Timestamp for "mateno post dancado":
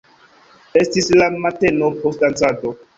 1.47-2.79